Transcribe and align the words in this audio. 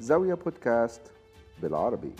زاوية 0.00 0.34
بودكاست 0.34 1.00
بالعربي. 1.62 2.10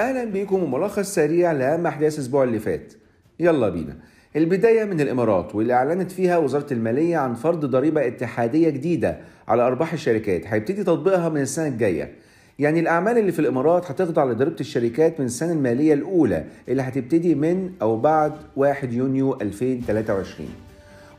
أهلا 0.00 0.24
بيكم 0.24 0.62
وملخص 0.62 1.14
سريع 1.14 1.52
لأهم 1.52 1.86
أحداث 1.86 2.14
الأسبوع 2.14 2.44
اللي 2.44 2.58
فات. 2.58 2.92
يلا 3.40 3.68
بينا. 3.68 3.96
البداية 4.36 4.84
من 4.84 5.00
الإمارات 5.00 5.54
واللي 5.54 5.72
أعلنت 5.72 6.10
فيها 6.12 6.38
وزارة 6.38 6.72
المالية 6.72 7.16
عن 7.16 7.34
فرض 7.34 7.64
ضريبة 7.64 8.06
اتحادية 8.06 8.70
جديدة 8.70 9.18
على 9.48 9.62
أرباح 9.62 9.92
الشركات 9.92 10.46
هيبتدي 10.46 10.84
تطبيقها 10.84 11.28
من 11.28 11.40
السنة 11.40 11.66
الجاية. 11.68 12.12
يعني 12.58 12.80
الأعمال 12.80 13.18
اللي 13.18 13.32
في 13.32 13.38
الإمارات 13.38 13.90
هتخضع 13.90 14.24
لضريبة 14.24 14.56
الشركات 14.60 15.20
من 15.20 15.26
السنة 15.26 15.52
المالية 15.52 15.94
الأولى 15.94 16.44
اللي 16.68 16.82
هتبتدي 16.82 17.34
من 17.34 17.72
أو 17.82 18.00
بعد 18.00 18.32
1 18.56 18.92
يونيو 18.92 19.34
2023 19.40 20.48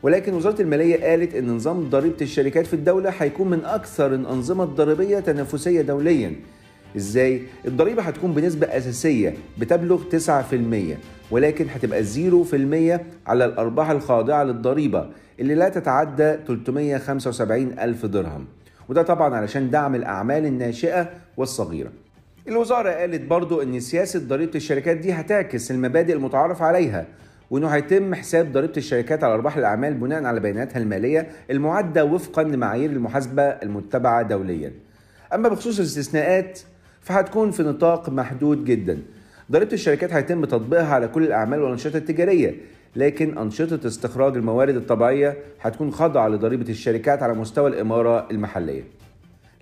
ولكن 0.02 0.34
وزارة 0.34 0.62
المالية 0.62 1.04
قالت 1.10 1.34
إن 1.34 1.50
نظام 1.56 1.90
ضريبة 1.90 2.16
الشركات 2.22 2.66
في 2.66 2.74
الدولة 2.74 3.10
هيكون 3.18 3.50
من 3.50 3.64
أكثر 3.64 4.14
الأنظمة 4.14 4.64
الضريبية 4.64 5.20
تنافسية 5.20 5.80
دولياً. 5.82 6.32
إزاي؟ 6.96 7.42
الضريبة 7.66 8.02
هتكون 8.02 8.32
بنسبة 8.34 8.66
أساسية 8.66 9.34
بتبلغ 9.58 10.02
9% 10.10 10.96
ولكن 11.30 11.66
هتبقى 11.74 12.04
0% 12.04 13.00
على 13.26 13.44
الأرباح 13.44 13.90
الخاضعة 13.90 14.44
للضريبة 14.44 15.10
اللي 15.40 15.54
لا 15.54 15.68
تتعدى 15.68 16.36
375 16.46 17.78
ألف 17.78 18.06
درهم. 18.06 18.46
وده 18.88 19.02
طبعا 19.02 19.34
علشان 19.34 19.70
دعم 19.70 19.94
الأعمال 19.94 20.46
الناشئة 20.46 21.10
والصغيرة. 21.36 21.90
الوزارة 22.48 22.90
قالت 22.90 23.22
برضو 23.22 23.62
أن 23.62 23.80
سياسة 23.80 24.18
ضريبة 24.20 24.52
الشركات 24.54 24.96
دي 24.96 25.12
هتعكس 25.12 25.70
المبادئ 25.70 26.12
المتعارف 26.12 26.62
عليها 26.62 27.06
وإنه 27.50 27.68
هيتم 27.68 28.14
حساب 28.14 28.52
ضريبة 28.52 28.72
الشركات 28.76 29.24
على 29.24 29.34
أرباح 29.34 29.56
الأعمال 29.56 29.94
بناء 29.94 30.24
على 30.24 30.40
بياناتها 30.40 30.78
المالية 30.78 31.28
المعدة 31.50 32.04
وفقا 32.04 32.42
لمعايير 32.42 32.90
المحاسبة 32.90 33.42
المتبعة 33.42 34.22
دوليا. 34.22 34.72
أما 35.34 35.48
بخصوص 35.48 35.78
الاستثناءات 35.78 36.60
فهتكون 37.00 37.50
في 37.50 37.62
نطاق 37.62 38.10
محدود 38.10 38.64
جدا. 38.64 38.98
ضريبة 39.52 39.72
الشركات 39.72 40.12
هيتم 40.12 40.44
تطبيقها 40.44 40.94
على 40.94 41.08
كل 41.08 41.22
الأعمال 41.22 41.62
والأنشطة 41.62 41.96
التجارية، 41.96 42.54
لكن 42.96 43.38
أنشطة 43.38 43.86
استخراج 43.86 44.36
الموارد 44.36 44.76
الطبيعية 44.76 45.36
هتكون 45.60 45.90
خاضعة 45.90 46.28
لضريبة 46.28 46.70
الشركات 46.70 47.22
على 47.22 47.34
مستوى 47.34 47.70
الإمارة 47.70 48.28
المحلية. 48.30 48.82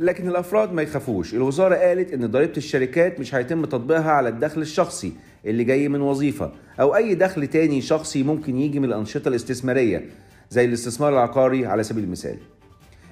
لكن 0.01 0.29
الأفراد 0.29 0.73
ما 0.73 0.83
يخافوش 0.83 1.34
الوزارة 1.34 1.75
قالت 1.75 2.12
إن 2.12 2.27
ضريبة 2.27 2.57
الشركات 2.57 3.21
مش 3.21 3.34
هيتم 3.34 3.65
تطبيقها 3.65 4.11
على 4.11 4.29
الدخل 4.29 4.61
الشخصي 4.61 5.12
اللي 5.47 5.64
جاي 5.64 5.89
من 5.89 6.00
وظيفة 6.00 6.53
أو 6.81 6.97
أي 6.97 7.14
دخل 7.14 7.47
تاني 7.47 7.81
شخصي 7.81 8.22
ممكن 8.22 8.56
يجي 8.58 8.78
من 8.81 8.84
الأنشطة 8.84 9.28
الاستثمارية 9.28 10.05
زي 10.50 10.64
الاستثمار 10.64 11.12
العقاري 11.12 11.67
على 11.67 11.83
سبيل 11.83 12.05
المثال. 12.05 12.36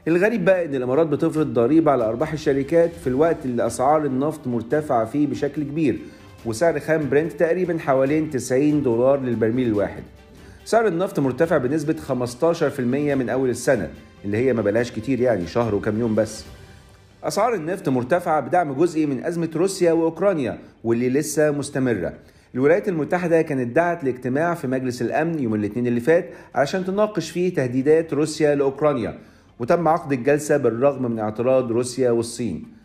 الغريب 0.08 0.44
بقى 0.44 0.64
إن 0.64 0.74
الإمارات 0.74 1.06
بتفرض 1.06 1.46
ضريبة 1.54 1.90
على 1.92 2.04
أرباح 2.04 2.32
الشركات 2.32 2.90
في 2.92 3.06
الوقت 3.06 3.36
اللي 3.44 3.66
أسعار 3.66 4.04
النفط 4.04 4.46
مرتفعة 4.46 5.04
فيه 5.04 5.26
بشكل 5.26 5.62
كبير 5.62 5.98
وسعر 6.46 6.80
خام 6.80 7.08
برنت 7.10 7.32
تقريبا 7.32 7.78
حوالين 7.78 8.30
90 8.30 8.82
دولار 8.82 9.20
للبرميل 9.20 9.66
الواحد. 9.66 10.02
سعر 10.64 10.86
النفط 10.86 11.18
مرتفع 11.20 11.56
بنسبة 11.56 11.96
15% 12.08 12.80
من 13.14 13.28
أول 13.28 13.50
السنة 13.50 13.90
اللي 14.24 14.36
هي 14.36 14.52
ما 14.52 14.62
بلاش 14.62 14.90
كتير 14.92 15.20
يعني 15.20 15.46
شهر 15.46 15.74
وكم 15.74 16.00
يوم 16.00 16.14
بس. 16.14 16.44
أسعار 17.24 17.54
النفط 17.54 17.88
مرتفعة 17.88 18.40
بدعم 18.40 18.72
جزئي 18.72 19.06
من 19.06 19.24
أزمة 19.24 19.50
روسيا 19.56 19.92
وأوكرانيا 19.92 20.58
واللي 20.84 21.10
لسه 21.10 21.50
مستمرة. 21.50 22.12
الولايات 22.54 22.88
المتحدة 22.88 23.42
كانت 23.42 23.76
دعت 23.76 24.04
لاجتماع 24.04 24.54
في 24.54 24.66
مجلس 24.66 25.02
الأمن 25.02 25.38
يوم 25.38 25.54
الاثنين 25.54 25.86
اللي 25.86 26.00
فات 26.00 26.30
علشان 26.54 26.84
تناقش 26.84 27.30
فيه 27.30 27.54
تهديدات 27.54 28.14
روسيا 28.14 28.54
لأوكرانيا 28.54 29.18
وتم 29.58 29.88
عقد 29.88 30.12
الجلسة 30.12 30.56
بالرغم 30.56 31.12
من 31.12 31.18
اعتراض 31.18 31.72
روسيا 31.72 32.10
والصين. 32.10 32.75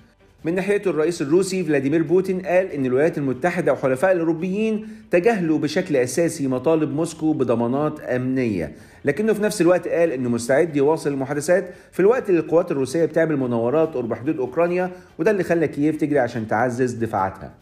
من 0.46 0.56
ناحيته 0.56 0.90
الرئيس 0.90 1.22
الروسي 1.22 1.64
فلاديمير 1.64 2.04
بوتين 2.04 2.40
قال 2.42 2.72
إن 2.72 2.86
الولايات 2.86 3.18
المتحدة 3.18 3.74
وحلفاء 3.74 4.12
الأوروبيين 4.12 4.88
تجاهلوا 5.12 5.60
بشكل 5.60 5.96
أساسي 5.96 6.48
مطالب 6.48 6.96
موسكو 6.96 7.34
بضمانات 7.34 8.00
أمنية. 8.00 8.72
لكنه 9.06 9.34
في 9.34 9.44
نفس 9.44 9.62
الوقت 9.62 9.88
قال 9.88 10.12
إنه 10.12 10.30
مستعد 10.30 10.76
يواصل 10.76 11.10
المحادثات 11.10 11.70
في 11.92 12.00
الوقت 12.00 12.30
اللي 12.30 12.40
القوات 12.40 12.72
الروسية 12.72 13.06
بتعمل 13.06 13.38
مناورات 13.38 13.94
قرب 13.94 14.14
حدود 14.14 14.38
أوكرانيا 14.40 14.92
وده 15.20 15.32
اللي 15.32 15.44
خلى 15.44 15.68
كييف 15.68 15.98
تجري 15.98 16.20
عشان 16.20 16.48
تعزز 16.48 16.92
دفاعاتها. 16.92 17.54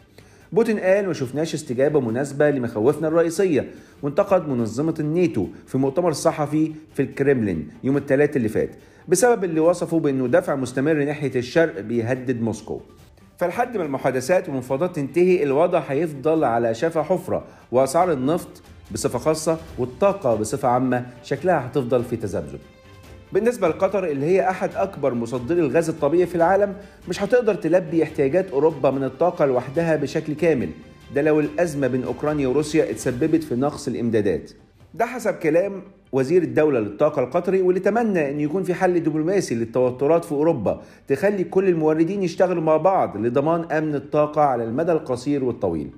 بوتين 0.51 0.79
قال 0.79 1.07
ما 1.07 1.13
شفناش 1.13 1.53
استجابة 1.53 1.99
مناسبة 1.99 2.49
لمخاوفنا 2.49 3.07
الرئيسية. 3.07 3.69
وانتقد 4.03 4.47
منظمة 4.47 4.95
الناتو 4.99 5.47
في 5.67 5.77
مؤتمر 5.77 6.11
صحفي 6.11 6.71
في 6.93 7.01
الكريملين 7.01 7.69
يوم 7.83 7.97
الثلاث 7.97 8.37
اللي 8.37 8.49
فات 8.49 8.69
بسبب 9.07 9.43
اللي 9.43 9.59
وصفه 9.59 9.99
بأنه 9.99 10.27
دفع 10.27 10.55
مستمر 10.55 10.93
ناحية 10.93 11.31
الشرق 11.35 11.79
بيهدد 11.79 12.41
موسكو. 12.41 12.81
فلحد 13.37 13.77
ما 13.77 13.83
المحادثات 13.83 14.49
والمفاوضات 14.49 14.95
تنتهي 14.95 15.43
الوضع 15.43 15.79
هيفضل 15.79 16.43
على 16.43 16.73
شفا 16.73 17.03
حفرة 17.03 17.45
وأسعار 17.71 18.13
النفط 18.13 18.61
بصفة 18.91 19.19
خاصة 19.19 19.57
والطاقة 19.77 20.35
بصفة 20.35 20.67
عامة. 20.67 21.05
شكلها 21.23 21.67
هتفضل 21.67 22.03
في 22.03 22.15
تذبذب. 22.15 22.59
بالنسبة 23.33 23.67
لقطر 23.67 24.05
اللي 24.07 24.25
هي 24.25 24.49
أحد 24.49 24.69
أكبر 24.75 25.13
مصدري 25.13 25.59
الغاز 25.59 25.89
الطبيعي 25.89 26.25
في 26.25 26.35
العالم 26.35 26.73
مش 27.09 27.23
هتقدر 27.23 27.55
تلبي 27.55 28.03
احتياجات 28.03 28.51
أوروبا 28.51 28.91
من 28.91 29.03
الطاقة 29.03 29.45
لوحدها 29.45 29.95
بشكل 29.95 30.33
كامل 30.33 30.69
ده 31.15 31.21
لو 31.21 31.39
الأزمة 31.39 31.87
بين 31.87 32.03
أوكرانيا 32.03 32.47
وروسيا 32.47 32.91
اتسببت 32.91 33.43
في 33.43 33.55
نقص 33.55 33.87
الإمدادات. 33.87 34.51
ده 34.93 35.05
حسب 35.05 35.33
كلام 35.33 35.81
وزير 36.11 36.41
الدولة 36.43 36.79
للطاقة 36.79 37.23
القطري 37.23 37.61
واللي 37.61 37.79
تمنى 37.79 38.29
أن 38.31 38.39
يكون 38.39 38.63
في 38.63 38.73
حل 38.73 39.03
دبلوماسي 39.03 39.55
للتوترات 39.55 40.25
في 40.25 40.31
أوروبا 40.31 40.81
تخلي 41.07 41.43
كل 41.43 41.67
الموردين 41.69 42.23
يشتغلوا 42.23 42.63
مع 42.63 42.77
بعض 42.77 43.17
لضمان 43.17 43.71
أمن 43.71 43.95
الطاقة 43.95 44.41
على 44.41 44.63
المدى 44.63 44.91
القصير 44.91 45.43
والطويل. 45.43 45.89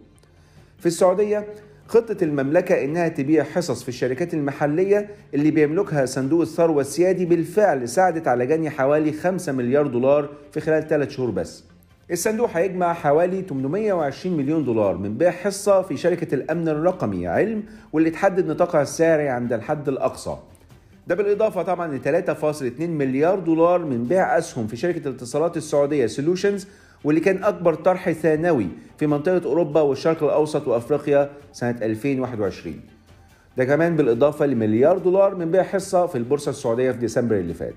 في 0.80 0.86
السعودية 0.86 1.46
خطة 1.92 2.24
المملكة 2.24 2.84
إنها 2.84 3.08
تبيع 3.08 3.44
حصص 3.44 3.84
في 3.84 3.90
الشركات 3.90 4.34
المحلية 4.34 5.10
اللي 5.34 5.52
بيملكها 5.52 6.06
صندوق 6.06 6.42
الثروة 6.42 6.82
السيادي 6.82 7.26
بالفعل 7.26 7.90
ساعدت 7.90 8.28
على 8.28 8.46
جني 8.46 8.70
حوالي 8.70 9.12
5 9.12 9.52
مليار 9.52 9.88
دولار 9.88 10.30
في 10.52 10.60
خلال 10.60 10.88
3 10.88 11.12
شهور 11.12 11.32
بس. 11.32 11.64
الصندوق 12.12 12.50
هيجمع 12.54 12.94
حوالي 12.94 13.42
820 13.42 14.38
مليون 14.38 14.66
دولار 14.66 14.98
من 14.98 15.18
بيع 15.18 15.32
حصة 15.32 15.82
في 15.82 15.98
شركة 15.98 16.36
الأمن 16.36 16.68
الرقمي 16.68 17.28
علم 17.28 17.64
واللي 17.94 18.10
تحدد 18.10 18.48
نطاقها 18.48 18.82
السعري 18.82 19.30
عند 19.30 19.54
الحد 19.54 19.88
الأقصى. 19.88 20.38
ده 21.08 21.16
بالإضافة 21.16 21.62
طبعا 21.64 21.98
ل 21.98 22.26
3.2 22.80 22.82
مليار 22.82 23.40
دولار 23.40 23.86
من 23.86 24.04
بيع 24.04 24.38
أسهم 24.38 24.68
في 24.68 24.76
شركة 24.78 25.08
الاتصالات 25.08 25.58
السعودية 25.58 26.06
سولوشنز 26.06 26.68
واللي 27.04 27.22
كان 27.22 27.44
أكبر 27.44 27.74
طرح 27.74 28.12
ثانوي 28.12 28.68
في 28.98 29.08
منطقة 29.08 29.42
أوروبا 29.46 29.82
والشرق 29.82 30.24
الأوسط 30.24 30.68
وأفريقيا 30.68 31.30
سنة 31.54 31.78
2021 31.82 32.80
ده 33.58 33.66
كمان 33.66 33.96
بالإضافة 33.96 34.46
لمليار 34.46 34.98
دولار 34.98 35.36
من 35.36 35.52
بيع 35.52 35.64
حصة 35.64 36.06
في 36.08 36.18
البورصة 36.18 36.50
السعودية 36.50 36.92
في 36.92 36.98
ديسمبر 36.98 37.36
اللي 37.36 37.54
فات. 37.54 37.74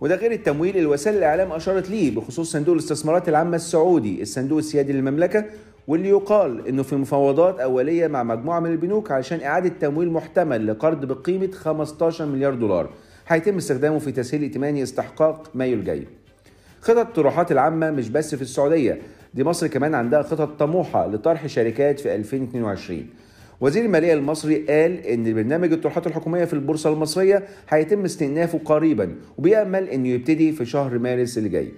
وده 0.00 0.14
غير 0.16 0.32
التمويل 0.32 0.76
اللي 0.76 0.86
وسائل 0.86 1.16
الإعلام 1.18 1.52
أشارت 1.52 1.90
ليه 1.90 2.14
بخصوص 2.14 2.52
صندوق 2.52 2.74
الاستثمارات 2.74 3.28
العامة 3.28 3.56
السعودي 3.56 4.22
الصندوق 4.22 4.58
السيادي 4.58 4.92
للمملكة 4.92 5.44
واللي 5.88 6.08
يقال 6.08 6.68
إنه 6.68 6.82
في 6.82 6.96
مفاوضات 6.96 7.60
أولية 7.60 8.06
مع 8.06 8.22
مجموعة 8.22 8.60
من 8.60 8.70
البنوك 8.70 9.10
علشان 9.10 9.40
إعادة 9.40 9.68
تمويل 9.80 10.10
محتمل 10.12 10.66
لقرض 10.66 11.04
بقيمة 11.04 11.50
15 11.50 12.26
مليار 12.26 12.54
دولار 12.54 12.88
هيتم 13.28 13.56
استخدامه 13.56 13.98
في 13.98 14.12
تسهيل 14.12 14.42
ائتماني 14.42 14.82
استحقاق 14.82 15.50
مايو 15.54 15.78
الجاي. 15.78 16.06
خطط 16.84 16.98
الطروحات 16.98 17.52
العامة 17.52 17.90
مش 17.90 18.08
بس 18.08 18.34
في 18.34 18.42
السعودية 18.42 18.98
دي 19.34 19.44
مصر 19.44 19.66
كمان 19.66 19.94
عندها 19.94 20.22
خطط 20.22 20.58
طموحة 20.58 21.06
لطرح 21.06 21.46
شركات 21.46 22.00
في 22.00 22.14
2022 22.14 23.06
وزير 23.60 23.84
المالية 23.84 24.14
المصري 24.14 24.56
قال 24.56 25.06
إن 25.06 25.34
برنامج 25.34 25.72
الطروحات 25.72 26.06
الحكومية 26.06 26.44
في 26.44 26.52
البورصة 26.52 26.92
المصرية 26.92 27.42
هيتم 27.68 28.04
استئنافه 28.04 28.60
قريبا 28.64 29.14
وبيأمل 29.38 29.88
إنه 29.88 30.08
يبتدي 30.08 30.52
في 30.52 30.64
شهر 30.64 30.98
مارس 30.98 31.38
اللي 31.38 31.48
جاي. 31.48 31.68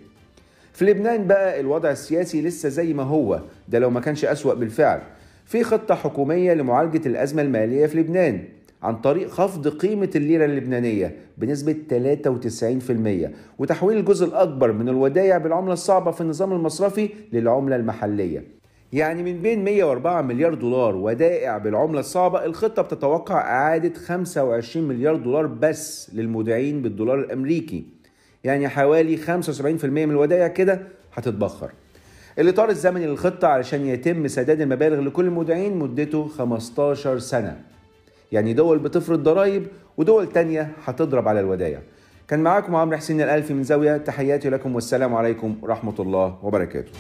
في 0.73 0.85
لبنان 0.85 1.27
بقى 1.27 1.61
الوضع 1.61 1.91
السياسي 1.91 2.43
لسه 2.43 2.69
زي 2.69 2.93
ما 2.93 3.03
هو 3.03 3.41
ده 3.69 3.79
لو 3.79 3.91
ما 3.91 4.01
كانش 4.01 4.25
أسوأ 4.25 4.55
بالفعل. 4.55 5.01
في 5.45 5.65
خطة 5.65 5.95
حكومية 5.95 6.55
لمعالجة 6.55 7.09
الأزمة 7.09 7.43
المالية 7.43 7.87
في 7.87 7.99
لبنان. 7.99 8.45
عن 8.83 8.97
طريق 8.97 9.29
خفض 9.29 9.69
قيمة 9.69 10.11
الليرة 10.17 10.45
اللبنانية 10.45 11.17
بنسبة 11.39 11.77
93% 11.91 13.31
وتحويل 13.59 13.99
الجزء 13.99 14.27
الأكبر 14.27 14.73
من 14.73 14.89
الودائع 14.89 15.39
بالعملة 15.39 15.73
الصعبة 15.73 16.11
في 16.11 16.21
النظام 16.21 16.53
المصرفي 16.53 17.09
للعملة 17.33 17.77
المحلية. 17.77 18.45
يعني 18.93 19.23
من 19.23 19.43
بين 19.43 19.65
104 19.65 20.23
مليار 20.23 20.55
دولار 20.55 20.97
ودائع 20.97 21.59
بالعملة 21.59 22.01
الصعبة 22.01 22.45
الخطة 22.45 22.83
بتتوقع 22.83 23.41
إعادة 23.41 23.95
25 23.95 24.89
مليار 24.89 25.17
دولار 25.17 25.47
بس 25.47 26.11
للمودعين 26.15 26.83
بالدولار 26.83 27.19
الأمريكي. 27.19 27.85
يعني 28.45 28.69
حوالي 28.69 29.17
75% 29.17 29.85
من 29.85 30.11
الودائع 30.11 30.49
كده 30.49 30.83
هتتبخر. 31.15 31.71
الإطار 32.39 32.71
الزمني 32.71 33.07
للخطة 33.07 33.49
علشان 33.49 33.87
يتم 33.87 34.29
سداد 34.29 34.61
المبالغ 34.61 35.01
لكل 35.01 35.25
المودعين 35.25 35.77
مدته 35.77 36.29
15 36.29 37.19
سنة. 37.19 37.61
يعني 38.33 38.53
دول 38.53 38.79
بتفرض 38.79 39.23
ضرائب 39.23 39.67
ودول 39.97 40.33
تانية 40.33 40.73
هتضرب 40.85 41.29
على 41.29 41.41
الودائع 41.41 41.81
كان 42.29 42.43
معاكم 42.43 42.77
عمرو 42.77 42.97
حسين 42.97 43.21
الألفي 43.21 43.55
من 43.55 43.63
زاوية 43.63 43.97
تحياتي 43.97 44.51
لكم 44.51 44.75
والسلام 44.75 45.15
عليكم 45.15 45.57
ورحمة 45.63 45.95
الله 45.99 46.39
وبركاته. 46.43 46.91